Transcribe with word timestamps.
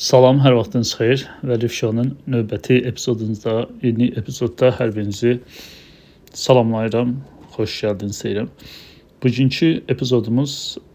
Salam, 0.00 0.38
hər 0.40 0.54
vaxtınız 0.56 0.90
xeyir. 0.96 1.22
Vəlif 1.44 1.74
Şounun 1.76 2.14
növbəti 2.32 2.78
epizodunda, 2.88 3.66
yeni 3.84 4.06
epizodda 4.16 4.70
hər 4.78 4.94
birinizi 4.96 5.34
salamlayıram, 6.32 7.10
xoş 7.52 7.74
gəldiniz 7.82 8.22
deyirəm. 8.24 8.48
Bugünkü 9.20 9.68
epizodumuz 9.92 10.54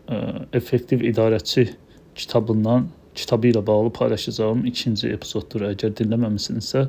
ə, 0.09 0.17
effektiv 0.57 1.05
idarəçi 1.05 1.67
kitabından, 2.17 2.89
kitabı 3.13 3.51
ilə 3.51 3.61
bağlı 3.67 3.93
paylaşacağım 3.93 4.65
ikinci 4.73 5.13
epizoddur. 5.13 5.67
Əgər 5.69 5.93
dinləməmisinizsə, 6.01 6.87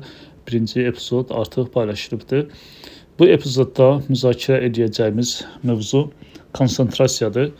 birinci 0.49 0.87
epizod 0.89 1.29
artıq 1.29 1.69
paylaşılıbdır. 1.77 2.47
Bu 3.19 3.29
epizodda 3.29 3.91
müzakirə 4.09 4.63
edəcəyimiz 4.71 5.43
mövzu 5.61 6.07
konsentrasiyadır 6.57 7.53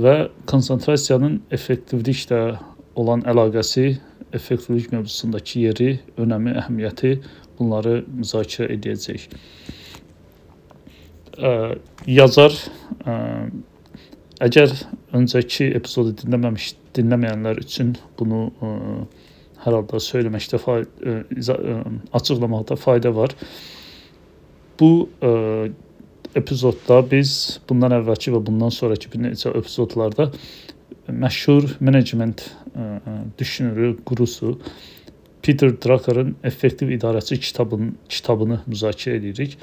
və 0.00 0.16
konsentrasiyanın 0.48 1.42
effektivliklə 1.52 2.44
olan 2.98 3.24
əlaqəsi, 3.28 3.96
effektivlik 4.32 4.92
mövzusundakı 4.92 5.60
yeri, 5.66 5.90
önəmi, 6.20 6.54
əhəmiyyəti 6.62 7.16
bunları 7.58 8.00
müzakirə 8.08 8.70
edəcəyik. 8.76 9.28
Yazar 12.12 12.54
ə, 13.08 13.16
əgər 14.44 14.74
öncəki 15.16 15.70
epizodu 15.76 16.14
dinləməmiş, 16.22 16.72
dinləməyənlər 16.96 17.62
üçün 17.64 17.94
bunu 18.18 18.46
ə, 18.60 18.72
hər 19.64 19.78
halda 19.78 20.00
söyləməkdə 20.02 20.60
fayda, 20.60 21.14
ə, 21.56 21.78
açıqlamaqda 22.18 22.76
fayda 22.80 23.14
var. 23.16 23.36
Bu 24.80 24.92
ə, 25.24 25.32
epizodda 26.38 27.00
biz 27.08 27.60
bundan 27.68 27.96
əvvəlki 28.00 28.32
və 28.34 28.40
bundan 28.44 28.72
sonrakı 28.72 29.10
bir 29.12 29.26
neçə 29.26 29.52
epizodlarda 29.58 30.30
məşhur 31.08 31.76
menecment 31.80 32.50
düşünürü, 33.38 33.96
qurusu 34.06 34.58
Peter 35.42 35.70
Drucker'ın 35.82 36.36
Effektiv 36.44 36.88
İdarəçi 36.88 37.38
kitabının 37.40 37.96
kitabını 38.08 38.60
müzakirə 38.68 39.16
edirik 39.18 39.56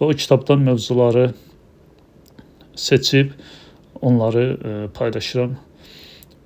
və 0.00 0.08
o 0.08 0.16
kitabdan 0.16 0.62
mövzuları 0.64 1.26
seçib 2.76 3.34
onları 4.00 4.44
ə, 4.56 4.88
paylaşıram. 4.96 5.56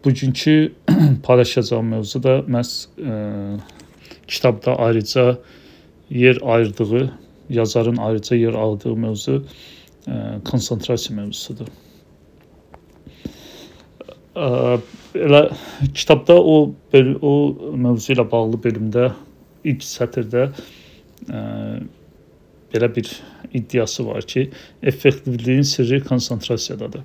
Bugünkü 0.05 0.72
paylaşacağım 1.22 1.92
mövzu 1.94 2.22
da 2.22 2.41
məhz 2.50 2.72
ə, 2.98 3.58
kitabda 4.27 4.77
ayrıca 4.78 5.38
yer 6.10 6.38
ayırdığı, 6.42 7.12
yazarın 7.48 7.97
ayrıca 7.97 8.36
yer 8.36 8.54
aldığı 8.54 8.97
mövzu 8.97 9.44
ə, 10.06 10.42
konsentrasiya 10.44 11.20
mövzusudur. 11.20 11.70
Elə 14.41 15.42
kitabda 15.94 16.36
o 16.41 16.56
o 17.20 17.33
mövzu 17.77 18.14
ilə 18.14 18.24
bağlı 18.30 18.60
bölümdə 18.64 19.10
ilk 19.69 19.82
sətirdə 19.84 20.47
ə, 21.28 21.41
belə 22.72 22.88
bir 22.94 23.10
iddiası 23.52 24.06
var 24.06 24.22
ki, 24.22 24.47
effektivliyin 24.82 25.66
sirri 25.66 26.00
konsentrasiyadadır. 26.05 27.02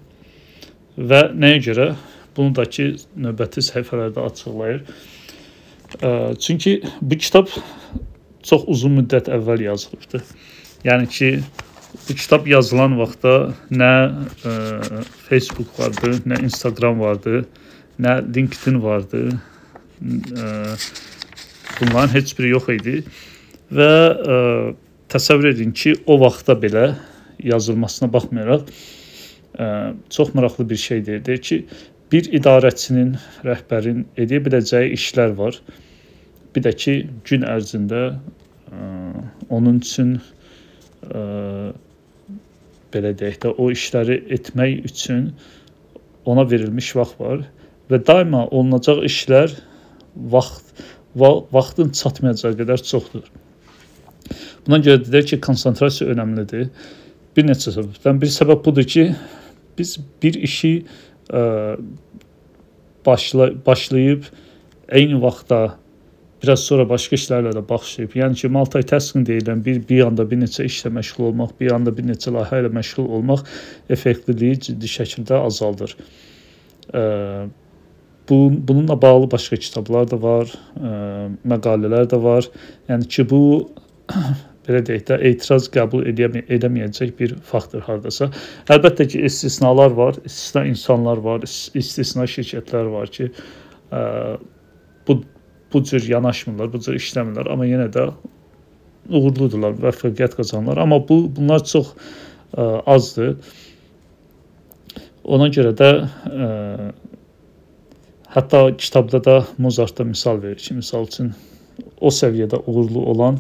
Və 0.98 1.22
nəyə 1.36 1.60
görə? 1.66 1.90
Bunu 2.38 2.56
da 2.56 2.66
ki, 2.70 2.94
növbəti 3.20 3.64
səhifələrdə 3.66 4.24
açıqlayır. 4.30 4.82
Ə, 6.00 6.10
çünki 6.40 6.78
bu 7.02 7.18
kitab 7.20 7.52
çox 8.46 8.68
uzun 8.72 9.00
müddət 9.00 9.32
əvvəl 9.34 9.66
yazılıbdı. 9.66 10.22
Yəni 10.86 11.10
ki, 11.10 11.32
bu 12.10 12.16
kitab 12.16 12.48
yazılan 12.48 12.98
vaxtda 13.00 13.34
nə 13.72 13.92
ə, 14.46 14.54
Facebook 15.28 15.72
vardı, 15.80 16.16
nə 16.28 16.42
Instagram 16.44 17.00
vardı, 17.00 17.46
nə 18.00 18.18
LinkedIn 18.36 18.82
vardı. 18.84 19.30
Bunların 21.80 22.14
heç 22.14 22.36
biri 22.40 22.52
yox 22.54 22.70
idi 22.76 22.98
və 23.76 23.90
ə, 24.36 24.38
təsəvvür 25.12 25.54
edin 25.54 25.72
ki, 25.72 25.96
o 26.06 26.20
vaxtda 26.22 26.58
belə 26.60 26.86
yazılmasına 27.44 28.12
baxmayaraq 28.14 28.70
ə, 29.58 29.68
çox 30.10 30.34
maraqlı 30.36 30.70
bir 30.70 30.82
şey 30.86 31.06
deyir 31.06 31.42
ki, 31.42 31.66
bir 32.12 32.30
idarəçinin, 32.38 33.16
rəhbərin 33.48 34.06
edə 34.18 34.40
biləcəyi 34.46 34.94
işlər 35.00 35.36
var. 35.40 35.58
Bir 36.56 36.64
də 36.68 36.76
ki, 36.76 36.96
gün 37.26 37.48
ərzində 37.48 38.08
ə, 38.12 38.88
onun 39.50 39.82
üçün 39.84 40.18
ə, 40.20 40.35
belə 42.96 43.14
deyək 43.20 43.40
də 43.44 43.54
o 43.58 43.70
işləri 43.74 44.22
etmək 44.38 44.90
üçün 44.90 45.30
ona 46.26 46.46
verilmiş 46.50 46.96
vaxt 46.98 47.20
var 47.20 47.46
və 47.92 48.02
daima 48.08 48.46
olunacaq 48.48 49.04
işlər 49.06 49.54
vaxt 50.16 50.84
va 51.16 51.32
vaxtın 51.54 51.92
çatmayacağı 51.96 52.58
qədər 52.60 52.84
çoxdur. 52.84 53.26
Buna 54.66 54.80
görə 54.84 55.04
deyək 55.06 55.36
ki, 55.36 55.42
konsentrasiya 55.46 56.10
önəmlidir. 56.16 56.70
Bir 57.38 57.46
neçə 57.46 57.74
səbəbdən 57.76 58.20
bir 58.22 58.32
səbəb 58.34 58.64
budur 58.66 58.88
ki, 58.90 59.06
biz 59.78 59.98
bir 60.24 60.40
işi 60.48 60.74
ə, 61.30 61.78
başla 63.06 63.52
başlayıb 63.66 64.24
eyni 64.90 65.22
vaxtda 65.22 65.78
biraz 66.46 66.64
sonra 66.70 66.86
başqa 66.90 67.18
işlərlə 67.18 67.56
də 67.58 67.66
başlayıb. 67.70 68.16
Yəni 68.22 68.38
ki, 68.42 68.54
multitasking 68.54 69.26
deyilən 69.28 69.66
bir 69.66 69.82
bir 69.90 70.06
anda 70.06 70.30
bir 70.30 70.44
neçə 70.46 70.70
işlə 70.70 70.94
məşğul 70.94 71.32
olmaq, 71.32 71.58
bir 71.60 71.74
anda 71.76 71.94
bir 71.98 72.06
neçə 72.14 72.34
layihə 72.38 72.62
ilə 72.64 72.72
məşğul 72.78 73.12
olmaq 73.20 73.46
effektivliyi 73.98 74.62
ciddi 74.70 74.96
şəkildə 75.00 75.42
azaldır. 75.50 75.98
Ə, 76.94 77.06
Bu 78.30 78.54
bununla 78.68 79.02
bağlı 79.02 79.32
başqa 79.32 79.56
kitablar 79.56 80.08
da 80.12 80.18
var, 80.22 80.50
ə, 80.82 80.94
məqalələr 81.46 82.08
də 82.10 82.18
var. 82.24 82.48
Yəni 82.90 83.06
ki, 83.06 83.26
bu 83.30 83.42
belə 84.66 84.82
deyək 84.88 85.04
də 85.10 85.20
etiraz 85.30 85.68
qəbul 85.74 86.08
edə 86.10 86.32
edəməyəcək 86.58 87.14
bir 87.20 87.36
faktor 87.46 87.86
hardasa. 87.86 88.32
Əlbəttə 88.74 89.06
ki, 89.12 89.22
istisnalar 89.30 89.94
var, 89.94 90.18
istisna 90.26 90.66
insanlar 90.72 91.22
var, 91.22 91.46
istisna 91.46 92.26
şirkətlər 92.26 92.90
var 92.96 93.14
ki, 93.14 93.30
ə, 93.94 94.02
bu 95.06 95.20
bu 95.74 95.84
cür 95.84 96.08
yanaşmırlar, 96.10 96.72
bu 96.74 96.82
cür 96.86 96.98
işləmirlər, 97.00 97.50
amma 97.52 97.68
yenə 97.68 97.88
də 97.94 98.08
uğurludurlar, 99.10 99.76
müvəffəqiyyət 99.80 100.38
qazanırlar. 100.40 100.82
Amma 100.86 101.02
bu 101.08 101.20
bunlar 101.36 101.64
çox 101.66 101.92
ə, 101.94 102.82
azdır. 102.90 103.36
Ona 105.26 105.50
görə 105.54 105.74
də 105.78 105.90
ə, 106.06 106.50
hətta 108.36 108.66
kitabda 108.78 109.24
da 109.26 109.36
Mozart 109.58 109.98
da 109.98 110.04
misal 110.04 110.42
verir 110.42 110.62
ki, 110.62 110.80
misal 110.82 111.08
üçün 111.10 111.34
o 112.02 112.12
səviyyədə 112.14 112.62
uğurlu 112.66 113.06
olan 113.14 113.40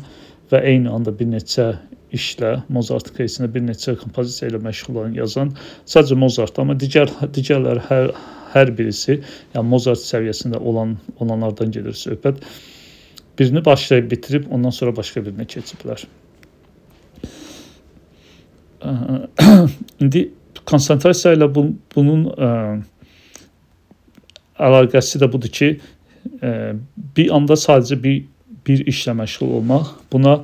və 0.52 0.62
eyni 0.70 0.92
anda 0.92 1.14
bir 1.20 1.30
neçə 1.32 1.74
işlə 2.16 2.62
Mozart 2.72 3.10
kreysində 3.16 3.50
bir 3.52 3.64
neçə 3.66 3.96
kompozisiya 4.00 4.52
ilə 4.52 4.62
məşğul 4.64 5.00
olan 5.02 5.16
yazan 5.18 5.52
sadəcə 5.90 6.18
Mozart, 6.20 6.60
amma 6.62 6.78
digər 6.80 7.12
digərləri 7.36 7.84
hər 7.90 8.12
hər 8.56 8.72
birisi, 8.78 9.20
yəni 9.54 9.68
Mozart 9.70 10.02
səviyyəsində 10.02 10.60
olan 10.60 10.96
olanlardan 11.20 11.74
gedir 11.76 11.98
söhbət. 12.00 12.42
Birini 13.40 13.66
başlayıb 13.66 14.12
bitirib 14.12 14.48
ondan 14.52 14.72
sonra 14.76 14.96
başqa 14.96 15.24
birinə 15.26 15.48
keçiblər. 15.52 16.06
İndi 18.86 20.30
konsentrasiya 20.66 21.36
ilə 21.36 21.50
bu, 21.56 21.66
bunun 21.96 22.26
ə, 22.32 22.52
əlaqəsi 24.68 25.20
də 25.22 25.30
budur 25.32 25.52
ki, 25.54 25.70
ə, 25.76 26.48
e, 26.48 26.54
bir 27.18 27.34
anda 27.36 27.58
sadəcə 27.60 27.98
bir 28.02 28.24
bir 28.68 28.86
işlə 28.90 29.16
məşğul 29.18 29.58
olmaq. 29.60 29.92
Buna 30.12 30.36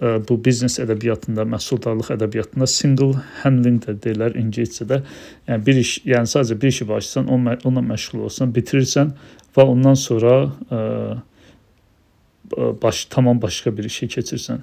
e, 0.00 0.18
bu 0.28 0.38
biznes 0.44 0.78
ədəbiyyatında, 0.82 1.46
məhsuldarlıq 1.54 2.12
ədəbiyyatında 2.16 2.68
single 2.70 3.22
handling 3.42 3.82
də 3.84 3.96
deyirlər 4.04 4.38
ingiliscədə. 4.40 5.00
Yəni 5.48 5.66
bir 5.66 5.80
iş, 5.82 5.96
yəni 6.14 6.30
sadəcə 6.30 6.60
bir 6.62 6.74
işi 6.74 6.88
başlasan, 6.88 7.30
onunla, 7.34 7.86
məşğul 7.94 8.26
olsan, 8.28 8.54
bitirirsən 8.54 9.14
və 9.56 9.66
ondan 9.74 9.98
sonra 9.98 10.36
e, 10.70 10.80
baş 12.82 13.04
tamam 13.10 13.42
başqa 13.42 13.72
bir 13.76 13.88
işə 13.90 14.08
keçirsən. 14.10 14.62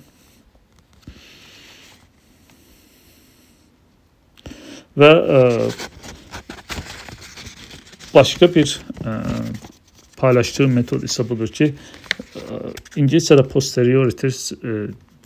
Və 4.97 5.07
ə, 5.07 5.41
başqa 8.11 8.49
bir 8.51 8.73
ə, 9.07 9.13
paylaşdığım 10.19 10.73
metod 10.75 11.05
isə 11.07 11.23
budur 11.27 11.47
ki, 11.47 11.71
ingiliscədə 12.99 13.45
posteriorities 13.51 14.51
ə, 14.55 14.75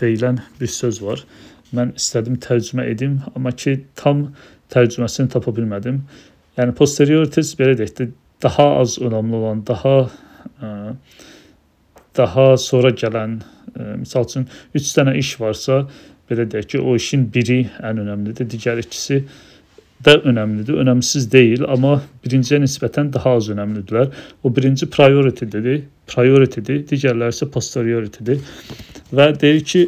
deyilən 0.01 0.41
bir 0.59 0.71
söz 0.71 1.01
var. 1.03 1.23
Mən 1.75 1.95
istədim 1.99 2.37
tərcümə 2.43 2.85
edim, 2.91 3.19
amma 3.35 3.51
ki 3.55 3.77
tam 3.99 4.29
tərcüməsini 4.73 5.31
tapa 5.33 5.53
bilmədim. 5.55 6.01
Yəni 6.59 6.75
posteriorities 6.77 7.53
belə 7.59 7.75
deyək 7.79 7.95
də 7.99 8.09
daha 8.45 8.67
az 8.81 8.97
önəmli 9.01 9.39
olan, 9.39 9.63
daha 9.67 9.95
ə, 10.05 10.71
daha 12.15 12.47
sonra 12.61 12.93
gələn, 12.95 13.39
ə, 13.73 13.95
məsəl 14.03 14.29
üçün 14.29 14.47
3 14.77 14.93
dənə 14.99 15.15
iş 15.19 15.35
varsa, 15.41 15.83
belə 16.29 16.47
deyək 16.49 16.71
ki, 16.73 16.81
o 16.81 16.95
işin 16.97 17.27
biri 17.33 17.65
ən 17.85 18.01
önəmlidir, 18.05 18.47
digər 18.49 18.79
ikisi 18.81 19.23
də 20.03 20.17
önəmlidir, 20.27 20.75
önəmsiz 20.83 21.27
deyil, 21.31 21.63
amma 21.71 21.97
birinciyə 22.25 22.59
nisbətən 22.63 23.13
daha 23.13 23.37
az 23.39 23.49
önəmlidirlər. 23.53 24.11
O 24.43 24.51
birinci 24.55 24.89
priority-dir, 24.91 25.85
priority-dir, 26.11 26.81
digərləri 26.89 27.35
isə 27.35 27.47
posteriority-dir 27.51 28.41
və 29.15 29.29
deyir 29.39 29.63
ki, 29.63 29.85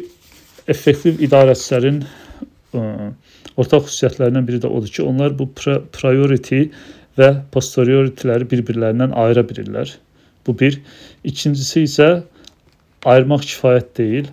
effektiv 0.68 1.20
idarəçilərin 1.24 2.02
ortaq 3.58 3.86
xüsusiyyətlərindən 3.88 4.48
biri 4.48 4.62
də 4.64 4.70
odur 4.70 4.90
ki, 4.92 5.04
onlar 5.04 5.36
bu 5.38 5.48
priority 5.56 6.68
və 7.18 7.30
posteriority-ləri 7.54 8.48
bir-birlərindən 8.50 9.14
ayıra 9.18 9.44
bilirlər. 9.48 9.94
Bu 10.46 10.54
bir. 10.58 10.80
İkincisi 11.24 11.84
isə 11.84 12.10
ayırmaq 13.04 13.44
kifayət 13.48 13.96
deyil. 13.98 14.28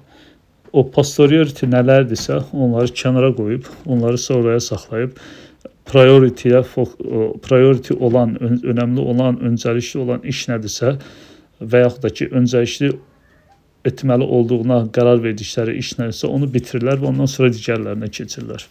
O 0.76 0.84
posteriority 0.92 1.68
nələrdirsə, 1.72 2.42
onları 2.52 2.92
kənara 2.92 3.32
qoyub, 3.36 3.68
onları 3.88 4.20
sonraya 4.20 4.60
saxlayıb 4.60 5.16
priority-yə 5.86 6.64
priority 7.46 7.94
olan, 8.00 8.36
önəmli 8.42 9.02
olan, 9.02 9.40
öncəlikli 9.46 10.02
olan 10.02 10.24
iş 10.26 10.48
nədirsə 10.52 10.96
və 11.62 11.84
yaxud 11.86 12.06
da 12.06 12.10
ki, 12.10 12.30
öncəlikli 12.36 12.94
etməli 13.86 14.26
olduğuna 14.38 14.80
qərar 14.96 15.22
verdikləri 15.24 15.78
iş 15.82 15.96
nədirsə, 16.00 16.30
onu 16.32 16.50
bitirirlər 16.52 17.02
və 17.02 17.12
ondan 17.12 17.30
sonra 17.30 17.52
digərlərinə 17.54 18.10
keçirlər. 18.10 18.66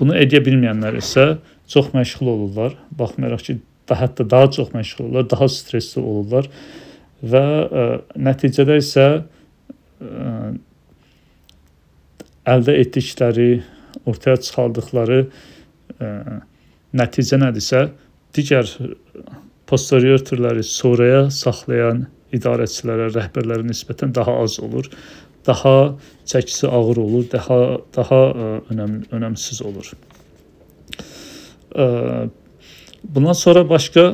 Bunu 0.00 0.16
edə 0.18 0.40
bilməyənlər 0.44 0.96
isə 0.98 1.26
çox 1.70 1.92
məşğul 1.94 2.32
olurlar. 2.32 2.78
Baxmayaraq 2.98 3.44
ki, 3.46 3.58
daha 3.88 4.06
hətta 4.06 4.24
daha 4.30 4.48
çox 4.56 4.72
məşğul 4.72 5.04
olurlar, 5.04 5.28
daha 5.30 5.48
stressli 5.52 6.00
olurlar 6.00 6.48
və 7.22 7.42
ə, 7.44 7.84
nəticədə 8.18 8.78
isə 8.80 9.06
ə, 9.20 10.32
əldə 12.56 12.74
etdikləri 12.82 13.50
ortaya 14.08 14.38
çıxardıqları 14.40 15.20
ə, 15.22 16.06
e, 16.06 16.10
nəticə 16.98 17.38
nədirsə, 17.40 17.86
digər 18.36 18.68
posterior 19.68 20.20
türləri 20.24 20.64
sonraya 20.66 21.26
saxlayan 21.32 22.06
idarəçilərə, 22.32 23.10
rəhbərlərə 23.14 23.64
nisbətən 23.68 24.14
daha 24.16 24.38
az 24.42 24.58
olur. 24.62 24.88
Daha 25.46 25.96
çəkisi 26.28 26.68
ağır 26.68 27.00
olur, 27.02 27.24
daha 27.32 27.58
daha 27.96 28.20
ə, 28.22 28.48
e, 28.48 28.60
önəm 28.74 28.98
önəmsiz 29.18 29.62
olur. 29.66 29.92
Ə, 31.72 31.86
e, 31.86 31.86
bundan 33.02 33.38
sonra 33.38 33.64
başqa 33.68 34.12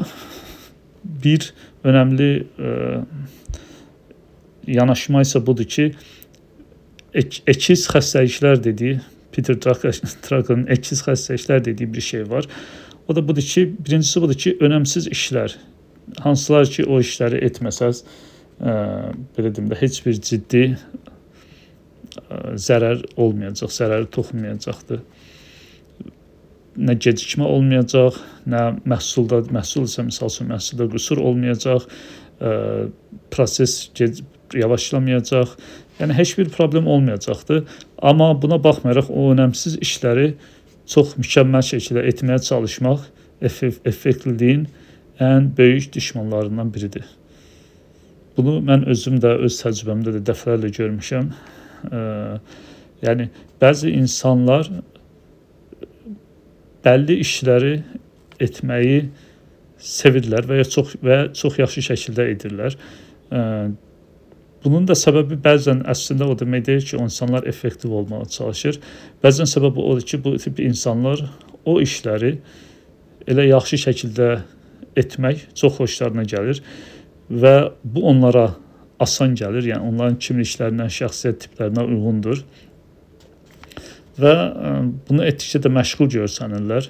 bir 1.05 1.53
önəmli 1.87 2.33
ə, 2.59 2.73
yanaşma 4.69 5.23
isə 5.25 5.41
budur 5.45 5.69
ki, 5.69 5.93
ek, 7.17 7.41
əkiz 7.49 7.87
xəstəliklər 7.93 8.61
dediyi 8.65 8.99
Peter 9.33 9.57
Drucker'ın 9.61 10.67
eşsiz 10.73 11.03
xəstəliklər 11.07 11.65
dediyi 11.65 11.93
bir 11.95 12.01
şey 12.01 12.31
var. 12.31 12.49
O 13.09 13.17
da 13.17 13.29
budur 13.29 13.43
ki, 13.43 13.75
birincisi 13.87 14.23
budur 14.23 14.35
ki, 14.35 14.57
önəmsiz 14.61 15.09
işlər, 15.13 15.55
hansılar 16.25 16.69
ki, 16.69 16.85
o 16.85 17.01
işləri 17.01 17.41
etməsəz, 17.47 18.03
ə, 18.61 18.75
belə 19.37 19.53
deyim 19.57 19.71
də 19.71 19.79
heç 19.81 20.01
bir 20.05 20.19
ciddi 20.29 20.65
ə, 20.75 20.79
zərər 22.69 23.05
olmayacaq, 23.17 23.73
zərəri 23.73 24.11
toxunmayacaqdır. 24.17 25.01
Nə 26.79 26.95
gecikmə 27.01 27.49
olmayacaq, 27.49 28.21
nə 28.53 28.63
məhsulda, 28.89 29.41
məhsul 29.57 29.89
isə 29.89 30.05
məsəl 30.09 30.33
üçün 30.35 30.53
məhsulda 30.53 30.89
qüsur 30.93 31.25
olmayacaq, 31.25 31.89
ə, 32.41 32.53
proses 33.33 33.81
yavaşlamayacaq, 34.55 35.57
Yəni 35.99 36.15
heç 36.15 36.39
bir 36.39 36.49
problem 36.49 36.87
olmayacaqdı. 36.87 37.65
Amma 37.99 38.43
buna 38.43 38.65
baxmayaraq 38.65 39.11
o 39.11 39.33
önəmsiz 39.35 39.79
işləri 39.83 40.33
çox 40.87 41.17
mükəmməl 41.19 41.65
şəkildə 41.73 42.05
etməyə 42.13 42.43
çalışmaq 42.47 43.07
effektliliyin 43.43 44.67
ən 45.21 45.51
böyük 45.59 45.93
düşmanlarından 45.93 46.75
biridir. 46.75 47.05
Bunu 48.37 48.61
mən 48.63 48.87
özüm 48.87 49.19
də 49.23 49.35
öz 49.43 49.55
təcrübəmdə 49.63 50.15
də 50.15 50.23
dəfələrlə 50.31 50.71
görmüşəm. 50.77 51.33
E, 51.91 52.03
yəni 53.03 53.27
bəzi 53.61 53.91
insanlar 53.99 54.71
bəlli 56.87 57.19
işləri 57.25 57.75
etməyi 58.47 59.09
sevirlər 59.83 60.47
və 60.47 60.61
ya 60.61 60.69
çox 60.71 60.95
və 61.03 61.19
çox 61.35 61.59
yaxşı 61.59 61.85
şəkildə 61.91 62.29
edirlər. 62.37 62.79
E, 63.35 63.43
bunun 64.65 64.87
da 64.89 64.97
səbəbi 64.99 65.39
bəzən 65.45 65.85
əslində 65.91 66.29
o 66.29 66.37
demək 66.39 66.67
deyil 66.67 66.87
ki, 66.91 66.97
o 66.99 67.07
insanlar 67.07 67.47
effektiv 67.51 67.95
olmağa 68.01 68.25
çalışır. 68.35 68.81
Bəzən 69.25 69.51
səbəbi 69.51 69.85
odur 69.85 70.07
ki, 70.07 70.23
bu 70.25 70.37
tip 70.43 70.61
insanlar 70.61 71.23
o 71.65 71.79
işləri 71.83 72.37
elə 73.29 73.49
yaxşı 73.49 73.81
şəkildə 73.87 74.31
etmək 74.99 75.49
çox 75.59 75.79
xoşlarına 75.79 76.25
gəlir 76.29 76.63
və 77.31 77.55
bu 77.85 78.07
onlara 78.11 78.49
asan 79.01 79.35
gəlir. 79.39 79.69
Yəni 79.73 79.93
onların 79.93 80.19
kimliklərinə, 80.23 80.89
şəxsiyyət 80.93 81.45
tiplərinə 81.45 81.85
uyğundur. 81.87 82.43
Və 84.19 84.35
ə, 84.35 84.73
bunu 85.09 85.27
etdikcə 85.29 85.63
də 85.63 85.71
məşğul 85.71 86.11
görsənirlər. 86.17 86.89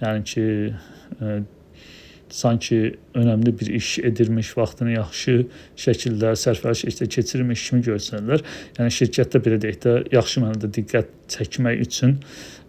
Yəni 0.00 0.24
ki, 0.30 0.44
ə, 1.18 1.40
sanki 2.30 2.94
önəmli 3.14 3.52
bir 3.60 3.66
iş 3.66 3.98
edirmiş, 3.98 4.52
vaxtını 4.58 4.94
yaxşı 4.94 5.34
şəkildə 5.78 6.32
sərfəli 6.38 6.78
şəkildə 6.82 7.08
keçirmiş 7.16 7.66
kimi 7.68 7.82
görsənirlər. 7.88 8.44
Yəni 8.78 8.94
şirkətdə 8.98 9.42
belə 9.44 9.58
deyək 9.62 9.80
də 9.84 9.96
yaxşı 10.14 10.44
mənada 10.44 10.70
diqqət 10.76 11.10
çəkmək 11.34 11.82
üçün 11.86 12.16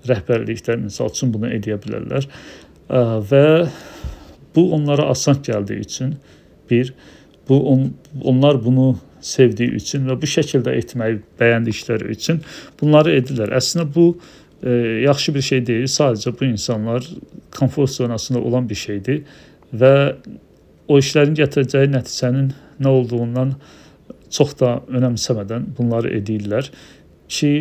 rəhbərliklər 0.09 0.81
məsəl 0.87 1.13
üçün 1.13 1.33
bunu 1.33 1.51
edə 1.53 1.77
bilərlər. 1.81 2.27
Və 3.31 3.45
bu 4.55 4.67
onlara 4.75 5.07
asan 5.13 5.39
gəldiyi 5.45 5.85
üçün 5.85 6.15
bir 6.69 6.93
bu 7.49 7.61
on, 7.69 7.93
onlar 8.21 8.65
bunu 8.65 8.95
sevdiyi 9.21 9.77
üçün 9.77 10.07
və 10.09 10.17
bu 10.21 10.29
şəkildə 10.29 10.73
etməyi 10.81 11.19
bəyəndikləri 11.39 12.09
üçün 12.15 12.41
bunları 12.81 13.13
edirlər. 13.19 13.53
Əslində 13.57 13.85
bu 13.95 14.05
e, 14.63 14.71
yaxşı 15.05 15.35
bir 15.35 15.45
şey 15.45 15.65
deyil. 15.67 15.87
Sadəcə 15.91 16.33
bu 16.39 16.45
insanlar 16.49 17.05
komfort 17.57 17.89
zonasında 17.89 18.39
olan 18.39 18.69
bir 18.69 18.75
şeydir 18.75 19.23
və 19.73 19.93
o 20.91 20.97
işlərin 20.99 21.37
gətirəcəyi 21.39 21.91
nəticənin 21.93 22.49
nə 22.81 22.95
olduğundan 22.97 23.53
çox 24.31 24.55
da 24.59 24.73
önəmsəmədən 24.91 25.69
bunları 25.77 26.11
edirlər 26.17 26.69
ki, 27.31 27.53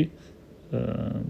ə, 0.73 0.81
e, 0.81 1.23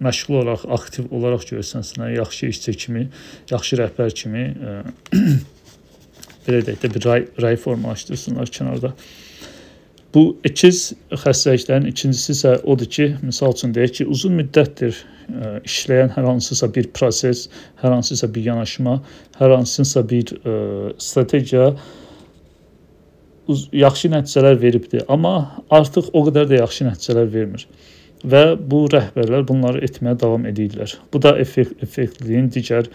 məşğul 0.00 0.40
olaraq, 0.40 0.66
aktiv 0.76 1.10
olaraq 1.14 1.46
görsənsinlər, 1.50 2.14
yaxşı 2.16 2.50
işçi 2.54 2.76
kimi, 2.84 3.06
yaxşı 3.50 3.80
rəhbər 3.82 4.14
kimi 4.16 4.46
ə, 4.50 4.76
e, 5.14 5.24
belə 6.46 6.62
deyək 6.66 6.84
də 6.84 6.92
bir 6.94 7.06
ray, 7.06 7.26
ray 7.42 7.58
formalaşdırsınlar 7.60 8.52
kənarda. 8.54 8.94
Bu 10.14 10.24
ikiz 10.46 10.88
xəstəliklərin 11.22 11.86
ikincisi 11.90 12.32
isə 12.34 12.56
odur 12.66 12.88
ki, 12.90 13.12
misal 13.22 13.54
üçün 13.54 13.74
deyək 13.76 14.00
ki, 14.00 14.06
uzun 14.10 14.34
müddətdir 14.40 14.96
işləyən 15.66 16.12
hər 16.16 16.26
hansısa 16.28 16.68
bir 16.74 16.90
proses, 16.96 17.46
hər 17.82 17.94
hansısa 17.96 18.28
bir 18.34 18.50
yanaşma, 18.50 18.98
hər 19.38 19.56
hansısa 19.56 20.02
bir 20.10 20.34
ə, 20.40 20.56
strategiya 21.00 21.70
uz 23.50 23.66
yaxşı 23.74 24.12
nəticələr 24.12 24.60
veribdi, 24.62 25.00
amma 25.08 25.62
artıq 25.70 26.12
o 26.12 26.24
qədər 26.28 26.50
də 26.50 26.60
yaxşı 26.60 26.86
nəticələr 26.90 27.32
vermir. 27.32 27.66
Və 28.20 28.44
bu 28.54 28.84
rəhbərlər 28.92 29.46
bunları 29.48 29.80
etməyə 29.86 30.18
davam 30.20 30.44
edirlər. 30.46 30.92
Bu 31.12 31.22
da 31.24 31.32
effekt, 31.40 31.80
effektliliyin 31.82 32.50
digər 32.52 32.90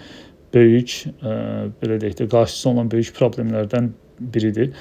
böyük, 0.54 1.00
ə, 1.20 1.36
belə 1.82 2.00
deyək 2.04 2.20
də, 2.22 2.30
qarşısı 2.32 2.70
olan 2.72 2.92
böyük 2.92 3.12
problemlərdən 3.18 3.90
biridir 4.20 4.72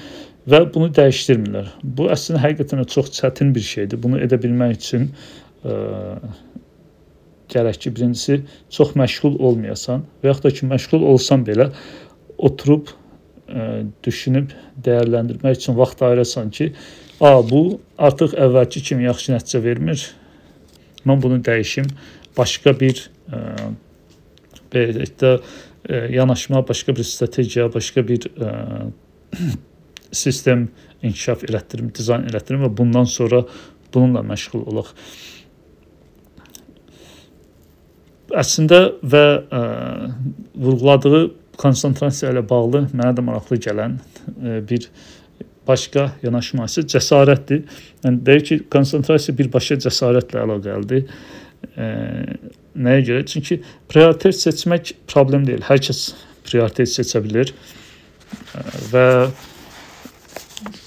və 0.49 0.61
bunu 0.73 0.91
dəyişdirmirlər. 0.95 1.71
Bu 1.83 2.07
əslində 2.13 2.43
həqiqətən 2.43 2.85
çox 2.91 3.11
çətin 3.17 3.51
bir 3.55 3.65
şeydir. 3.65 3.99
Bunu 4.01 4.21
edə 4.23 4.37
bilmək 4.41 4.77
üçün 4.77 5.09
ə, 5.65 5.75
gərək 7.51 7.79
ki, 7.83 7.93
birincisi 7.95 8.39
çox 8.73 8.95
məşğul 8.99 9.39
olmayasan 9.39 10.05
və 10.21 10.31
yaxud 10.31 10.47
da 10.47 10.53
ki, 10.57 10.69
məşğul 10.71 11.05
olsan 11.11 11.45
belə 11.47 11.69
oturub 12.37 12.89
ə, 12.91 13.85
düşünüb 14.05 14.53
dəyərləndirmək 14.85 15.59
üçün 15.59 15.77
vaxt 15.77 16.03
ayırasan 16.05 16.51
ki, 16.55 16.71
a 17.21 17.37
bu 17.49 17.79
artıq 17.97 18.35
əvvəlki 18.45 18.83
kimi 18.89 19.07
yaxşı 19.07 19.35
nəticə 19.35 19.63
vermir. 19.63 20.03
Mən 21.05 21.21
bunu 21.21 21.39
dəyişim, 21.45 21.87
başqa 22.37 22.73
bir 22.79 23.05
ə, 23.29 23.43
belə 24.73 25.07
də 25.21 25.37
ə, 25.37 26.01
yanaşma, 26.15 26.65
başqa 26.67 26.95
bir 26.97 27.07
strategiya, 27.07 27.69
başqa 27.73 28.07
bir 28.07 28.27
ə, 28.35 28.51
sistem 30.25 30.67
inkişaf 31.05 31.45
elətdirim, 31.47 31.91
dizayn 31.95 32.27
elətdirim 32.29 32.65
və 32.65 32.71
bundan 32.77 33.07
sonra 33.09 33.43
bununla 33.93 34.23
məşğul 34.25 34.65
olaq. 34.71 34.91
Əslində 38.33 38.79
və 39.03 39.25
ə, 39.25 39.59
e, 39.59 40.09
vurğuladığı 40.65 41.21
konsentrasiya 41.61 42.33
ilə 42.33 42.43
bağlı 42.49 42.87
mənə 42.93 43.13
də 43.17 43.25
maraqlı 43.25 43.59
gələn 43.67 43.99
ə, 43.99 44.33
e, 44.33 44.57
bir 44.69 44.89
başqa 45.65 46.09
yanaşma 46.23 46.67
isə 46.69 46.85
cəsarətdir. 46.89 47.63
Yəni 48.05 48.21
deyir 48.25 48.45
ki, 48.45 48.59
konsentrasiya 48.73 49.37
birbaşa 49.37 49.79
cəsarətlə 49.87 50.43
əlaqəlidir. 50.45 51.09
E, 51.75 51.89
Nəyə 52.75 53.03
görə? 53.07 53.25
Çünki 53.31 53.61
prioritet 53.87 54.35
seçmək 54.35 54.91
problem 55.07 55.45
deyil. 55.47 55.61
Hər 55.63 55.79
kəs 55.79 56.09
prioritet 56.43 56.91
seçə 56.91 57.21
bilər 57.23 57.53
və 58.91 59.05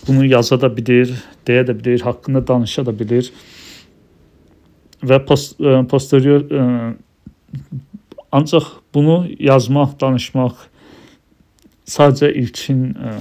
bunu 0.06 0.26
yaza 0.28 0.58
da 0.60 0.68
bilir, 0.72 1.14
deyə 1.48 1.64
də 1.68 1.76
bilir, 1.78 2.04
haqqında 2.04 2.44
danışa 2.48 2.84
da 2.86 2.92
bilir 2.98 3.30
və 5.08 5.20
post, 5.24 5.56
posterior 5.88 6.44
ancaq 8.32 8.66
bunu 8.94 9.22
yazmaq, 9.40 9.96
danışmaq 10.00 10.66
sadəcə 11.88 12.30
ilkin 12.42 12.82
ə, 12.92 13.12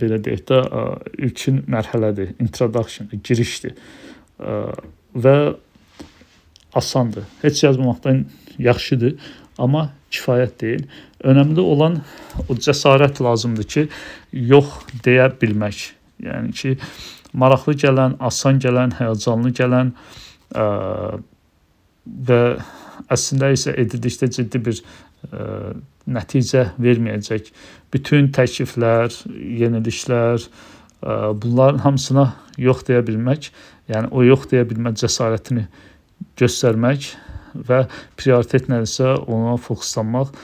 belə 0.00 0.20
deyək 0.24 0.44
də 0.48 0.60
ə, 0.64 0.84
ilkin 1.28 1.62
mərhələdir, 1.70 2.34
introduction, 2.40 3.10
girişdir. 3.24 3.76
Ə, 4.40 4.60
və 5.14 5.36
asandır. 6.74 7.26
Heç 7.42 7.62
yazmamaqdan 7.64 8.24
yaxşıdır, 8.58 9.18
amma 9.58 9.90
kifayət 10.10 10.56
deyil. 10.60 10.86
Önəmli 11.24 11.62
olan 11.62 12.00
o 12.48 12.56
cəsarət 12.56 13.22
lazımdır 13.22 13.68
ki, 13.74 13.86
yox 14.32 14.72
deyə 15.04 15.28
bilmək. 15.40 15.84
Yəni 16.24 16.52
ki, 16.56 16.74
maraqlı 17.36 17.76
gələn, 17.84 18.16
asan 18.22 18.60
gələn, 18.62 18.94
həyəcanlı 18.98 19.54
gələn 19.58 19.94
ə, 20.54 20.66
və 22.04 22.40
əslində 23.12 23.50
isə 23.54 23.74
edildikdə 23.80 24.28
ciddi 24.36 24.60
bir 24.66 24.80
ə, 24.80 25.74
nəticə 26.06 26.66
verməyəcək. 26.80 27.50
Bütün 27.94 28.30
təkliflər, 28.34 29.14
yeniliklər, 29.60 30.44
ə, 30.44 31.32
bunların 31.40 31.84
hamısına 31.84 32.26
yox 32.60 32.84
deyə 32.88 33.04
bilmək, 33.06 33.50
yəni 33.92 34.10
o 34.12 34.24
yox 34.24 34.48
deyə 34.52 34.66
bilmə 34.68 34.94
cəsarətini 35.00 35.66
göstərmək 36.40 37.12
və 37.54 37.84
prioritet 38.18 38.68
nədirsə 38.70 39.14
ona 39.30 39.56
fokuslanmaq, 39.62 40.34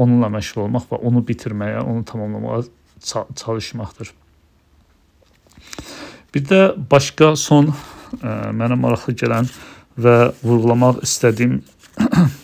onunla 0.00 0.30
məşğul 0.32 0.66
olmaq 0.66 0.88
və 0.92 1.00
onu 1.08 1.22
bitirməyə, 1.26 1.82
onu 1.82 2.04
tamamlamağa 2.06 2.62
çalışmaqdır. 3.36 4.12
Bir 6.34 6.44
də 6.46 6.60
başqa 6.90 7.34
son 7.36 7.72
ə, 7.72 8.52
mənə 8.54 8.78
maraqlı 8.78 9.16
gələn 9.18 9.48
və 10.04 10.16
vurğulamaq 10.44 11.02
istədiyim 11.06 11.60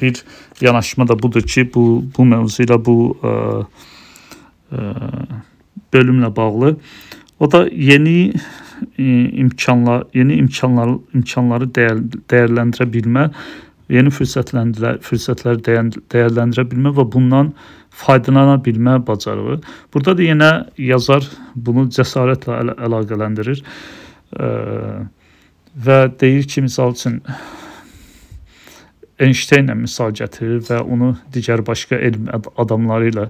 bir 0.00 0.24
yanaşma 0.60 1.08
da 1.08 1.22
budur 1.22 1.42
ki, 1.42 1.70
bu 1.74 2.04
bu 2.16 2.24
mövzu 2.24 2.64
ilə 2.66 2.78
bu 2.84 2.96
ə, 3.22 3.34
ə, 4.72 4.82
bölümlə 5.94 6.36
bağlı. 6.36 6.76
O 7.40 7.52
da 7.52 7.66
yeni 7.72 8.32
imkanlar, 8.98 10.04
yeni 10.14 10.36
imkanlar 10.42 10.94
imkanları 11.14 11.68
dəyər, 11.76 12.00
dəyərləndirə 12.30 12.86
bilmə, 12.92 13.28
yeni 13.90 14.12
fürsətlər 14.14 15.00
fürsətləri 15.04 15.62
dəyərləndirə 16.12 16.66
bilmə 16.70 16.94
və 16.96 17.06
bundan 17.12 17.52
faydalana 17.90 18.58
bilmə 18.64 18.98
bacarığı. 19.06 19.60
Burada 19.94 20.16
da 20.18 20.22
yenə 20.22 20.50
yazar 20.78 21.26
bunu 21.54 21.88
cəsarətlə 21.92 22.60
əl 22.60 22.74
əlaqələndirir. 22.88 23.64
Ə, 24.36 24.50
və 25.76 26.02
deyir 26.20 26.48
ki, 26.50 26.64
misal 26.66 26.94
üçün 26.96 27.20
Einstein-lə 29.20 29.76
misal 29.76 30.14
gətirir 30.16 30.62
və 30.68 30.80
onu 30.80 31.14
digər 31.32 31.60
başqa 31.66 31.98
elm 32.00 32.28
adamları 32.56 33.10
ilə 33.12 33.26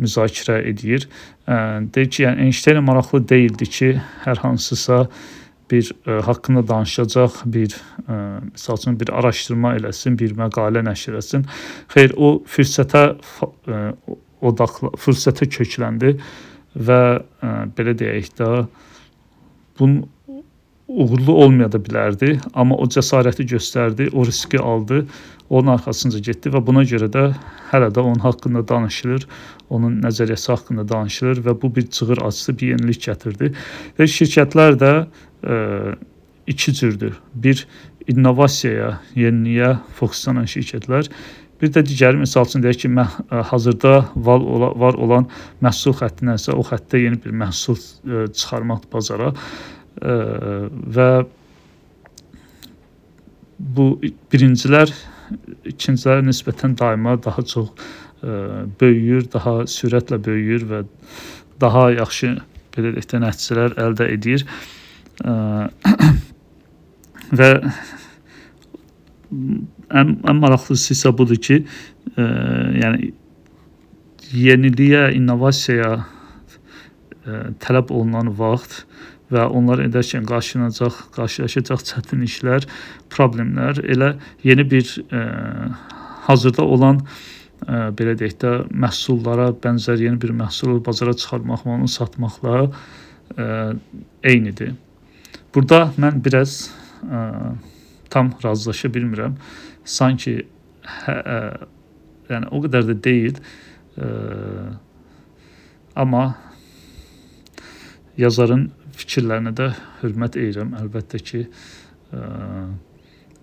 müzakirə 0.00 0.62
edir. 0.68 1.08
Deyir 1.46 2.10
ki, 2.10 2.22
yəni 2.24 2.46
Einstein 2.48 2.82
maraqlı 2.84 3.22
deyildi 3.28 3.68
ki, 3.68 3.90
hər 4.24 4.40
hansısa 4.44 5.06
bir 5.70 5.90
ə, 6.06 6.20
haqqında 6.22 6.62
danışacaq, 6.68 7.40
bir 7.50 7.74
ə, 8.06 8.16
məsəl 8.52 8.78
üçün 8.78 8.98
bir 9.00 9.10
araşdırma 9.18 9.72
eləsin, 9.80 10.14
bir 10.18 10.36
məqalə 10.38 10.84
nəşr 10.86 11.16
etsin. 11.18 11.46
Xeyr, 11.90 12.14
o 12.16 12.36
fürsətə 12.46 13.02
ə, 13.16 13.80
odaqlı, 14.46 14.92
fürsətə 15.02 15.48
kökləndi 15.50 16.14
və 16.76 17.00
ə, 17.18 17.54
belə 17.74 17.96
deyək 17.98 18.30
də 18.38 18.50
bunun 19.80 20.04
uğurlu 20.88 21.32
olmaya 21.32 21.70
da 21.72 21.80
bilərdi, 21.82 22.36
amma 22.54 22.76
o 22.78 22.86
cəsarəti 22.86 23.46
göstərdi, 23.50 24.08
o 24.14 24.26
riski 24.26 24.58
aldı, 24.58 25.02
onun 25.50 25.74
arxasınca 25.76 26.18
getdi 26.22 26.50
və 26.54 26.62
buna 26.66 26.82
görə 26.86 27.08
də 27.12 27.24
hələ 27.72 27.90
də 27.94 28.02
onun 28.02 28.22
haqqında 28.22 28.62
danışılır, 28.68 29.26
onun 29.70 30.00
nəzəriyyəsi 30.02 30.52
haqqında 30.54 30.86
danışılır 30.88 31.42
və 31.46 31.56
bu 31.62 31.72
bir 31.76 31.88
cığır 31.90 32.22
açısı, 32.28 32.54
bir 32.58 32.74
yenilik 32.74 33.02
gətirdi. 33.08 33.52
Və 33.98 34.08
şirkətlər 34.10 34.78
də 34.82 34.92
ə, 35.02 35.06
e, 35.42 35.94
iki 36.46 36.74
cürdür. 36.74 37.18
Bir 37.34 37.66
innovasiyaya, 38.06 39.00
yeniliyə 39.18 39.76
fokuslanan 39.98 40.46
şirkətlər, 40.50 41.10
bir 41.60 41.72
də 41.72 41.82
digəri 41.88 42.20
məsəl 42.20 42.46
üçün 42.46 42.62
deyək 42.62 42.84
ki, 42.84 42.92
məh, 42.98 43.14
e, 43.30 43.42
hazırda 43.50 43.94
var, 44.16 44.42
ola, 44.42 44.70
var 44.78 44.98
olan 45.02 45.30
məhsul 45.62 45.94
xəttinənsə 45.98 46.54
o 46.54 46.66
xəttə 46.66 47.02
yeni 47.02 47.22
bir 47.22 47.34
məhsul 47.34 47.78
ə, 47.78 47.86
e, 48.06 48.26
çıxarmaq 48.34 48.86
bazara 48.92 49.32
və 50.00 51.10
bu 53.58 53.86
birincilər 54.32 54.90
ikincilərə 55.66 56.24
nisbətən 56.26 56.76
daima 56.78 57.16
daha 57.22 57.42
çox 57.42 57.70
ə, 58.22 58.66
böyüyür, 58.80 59.26
daha 59.32 59.64
sürətlə 59.70 60.18
böyüyür 60.22 60.66
və 60.70 60.82
daha 61.60 61.88
yaxşı 61.96 62.34
belə 62.76 62.92
deyək 62.96 63.10
də 63.12 63.22
nəticələr 63.24 63.76
əldə 63.86 64.08
edir. 64.14 64.44
Ə, 65.24 65.34
və 67.38 67.50
ən, 69.32 70.12
ən 70.20 70.42
maraqlısı 70.42 70.92
isə 70.94 71.14
budur 71.16 71.40
ki, 71.48 71.62
ə, 72.14 72.28
yəni 72.82 73.12
yeniliyə, 74.36 75.08
innovasiyaya 75.16 75.92
ə, 75.96 77.42
tələb 77.62 77.90
olunan 77.94 78.30
vaxt 78.36 78.84
və 79.32 79.46
onlar 79.50 79.82
edərkən 79.82 80.26
qarşılanacaq, 80.28 80.98
qarşılaşacaq 81.16 81.82
çətinliklər, 81.90 82.66
problemlər 83.12 83.80
elə 83.82 84.12
yeni 84.46 84.66
bir 84.70 84.92
ə, 85.10 85.22
hazırda 86.28 86.64
olan 86.64 87.02
ə, 87.02 87.90
belə 87.96 88.14
deyək 88.18 88.36
də 88.42 88.52
məhsullara 88.70 89.50
bənzər 89.62 90.02
yeni 90.04 90.20
bir 90.22 90.34
məhsulu 90.36 90.78
bazara 90.86 91.16
çıxarmaq 91.18 91.66
və 91.66 91.78
onu 91.78 91.90
satmaqla 91.90 92.66
ə, 92.66 93.48
eynidir. 94.22 94.74
Burada 95.54 95.88
mən 95.98 96.22
biraz 96.22 96.68
ə, 97.02 97.54
tam 98.12 98.34
razılaşa 98.44 98.92
bilmirəm. 98.94 99.38
Sanki 99.84 100.38
hə, 100.86 101.16
ə, 101.16 101.38
yəni 102.30 102.50
o 102.54 102.62
qədər 102.62 102.90
də 102.92 102.98
deyil. 103.02 103.38
Ə, 103.96 104.08
amma 105.96 106.26
yazarın 108.20 108.70
fikirlərinə 108.96 109.52
də 109.56 109.70
hörmət 110.00 110.38
edirəm. 110.40 110.74
Əlbəttə 110.80 111.20
ki, 111.22 111.44
ə, 112.16 112.26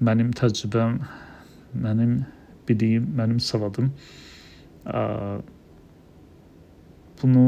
mənim 0.04 0.34
təcrübəm, 0.38 1.00
mənim 1.84 2.20
bildiyim, 2.68 3.10
mənim 3.18 3.40
savadım 3.44 3.92
ə, 4.86 5.04
bunu 7.22 7.48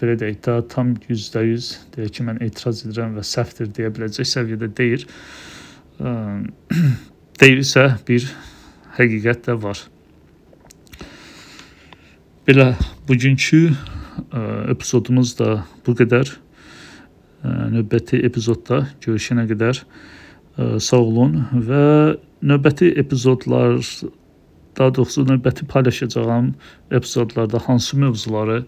belə 0.00 0.16
deyək 0.20 0.40
də 0.46 0.56
tam 0.72 0.94
%100 0.96 1.70
deyək 1.94 2.14
ki, 2.16 2.26
mən 2.28 2.40
etiraz 2.44 2.84
edirəm 2.86 3.16
və 3.18 3.24
səhvdir 3.26 3.72
deyə 3.76 3.92
biləcək 3.96 4.28
səviyyədə 4.34 4.70
deyil. 4.80 5.06
Ə, 6.00 6.12
deyilsə 7.40 7.82
bir 8.08 8.24
həqiqət 8.96 9.42
də 9.50 9.56
var. 9.60 9.82
Belə 12.48 12.70
bugünkü 13.08 13.60
ə, 13.68 13.74
epizodumuz 14.72 15.34
da 15.36 15.58
bu 15.84 15.92
qədər 15.98 16.32
növbəti 17.44 18.20
epizodda 18.26 18.84
görüşənə 19.04 19.46
qədər 19.50 19.82
sağ 20.58 21.00
olun 21.00 21.36
və 21.68 21.84
növbəti 22.44 22.90
epizodlar 23.00 23.78
daha 24.78 24.94
doğrusu 24.94 25.24
növbəti 25.28 25.66
paylaşacağım 25.66 26.54
epizodlarda 26.90 27.58
hansı 27.66 27.96
mövzuları 27.96 28.64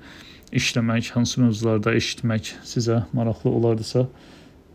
işləmək, 0.52 1.12
hansı 1.14 1.40
mövzularda 1.40 1.94
eşitmək 1.96 2.52
sizə 2.68 3.02
maraqlı 3.16 3.50
olardısa 3.50 4.06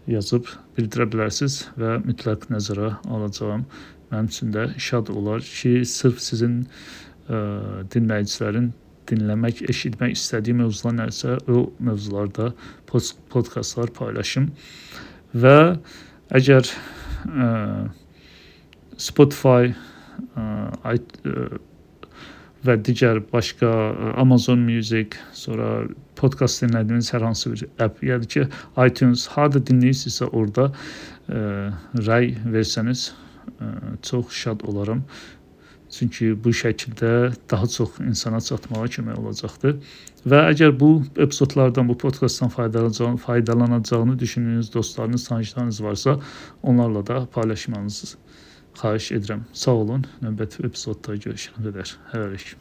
yazıb 0.10 0.50
bildirə 0.78 1.06
bilərsiniz 1.12 1.60
və 1.78 1.98
mütləq 2.06 2.48
nəzərə 2.54 2.96
alacağam. 3.06 3.66
Mənim 4.12 4.30
üçün 4.32 4.54
də 4.56 4.70
şad 4.80 5.10
olar 5.12 5.44
ki, 5.44 5.84
sırf 5.86 6.22
sizin 6.24 6.62
ə, 7.28 7.38
dinləyicilərin 7.94 8.72
dinləmək, 9.10 9.64
eşitmək 9.72 10.16
istədiyim 10.18 10.64
mövzular 10.64 10.96
nəsə, 10.98 11.38
o 11.48 11.68
mövzularda 11.84 12.52
podkastlar 12.90 13.92
paylaşım. 13.96 14.52
Və 15.38 15.58
əgər 16.36 16.68
ə, 16.68 17.48
Spotify 18.98 19.72
ə, 19.72 20.46
ə, 20.88 20.98
və 22.68 22.76
digər 22.84 23.22
başqa 23.32 23.70
Amazon 24.18 24.64
Music, 24.66 25.16
sonra 25.34 25.86
podkast 26.18 26.64
dinlədiyiniz 26.64 27.12
hər 27.14 27.28
hansı 27.28 27.54
bir 27.54 27.64
app, 27.84 28.02
yəni 28.04 28.28
ki, 28.34 28.48
iTunes 28.84 29.28
harda 29.36 29.62
dinləyirsinizsə 29.70 30.32
orada 30.32 30.72
ə, 30.72 31.72
rəy 32.08 32.34
versəniz 32.50 33.12
ə, 33.12 33.72
çox 34.06 34.34
şad 34.42 34.66
olaram. 34.68 35.06
Çünki 35.92 36.44
bu 36.44 36.52
şəkildə 36.52 37.32
daha 37.52 37.68
çox 37.68 38.00
insana 38.04 38.42
çatmağa 38.42 38.86
kömək 38.96 39.20
olacaqdır. 39.22 39.78
Və 40.28 40.42
əgər 40.52 40.76
bu 40.80 40.92
epizodlardan, 41.16 41.88
bu 41.88 41.98
podkastdan 41.98 42.52
faydalanacağını, 42.52 43.18
faydalanacağını 43.18 44.20
düşündüyünüz 44.20 44.74
dostlarınız, 44.74 45.28
tanışlarınız 45.28 45.84
varsa, 45.84 46.20
onlarla 46.64 47.08
da 47.08 47.26
paylaşmanızı 47.26 48.18
xahiş 48.76 49.12
edirəm. 49.12 49.48
Sağ 49.54 49.72
olun. 49.72 50.06
Növbəti 50.22 50.66
epizodda 50.68 51.16
görüşənə 51.16 51.70
qədər. 51.70 51.98
Hələlik. 52.14 52.56